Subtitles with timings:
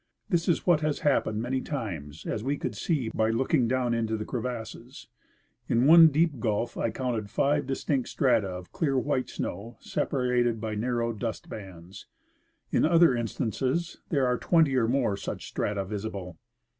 [0.29, 4.17] This is what has happened many times, as we could see by looking down into
[4.17, 5.05] the crevasses.
[5.69, 10.73] Li one deep gulf I counted five distinct strata of clear white snow, separated by
[10.73, 12.07] narrow dust bands.
[12.71, 16.35] In other instances there are twenty or more such strata visible.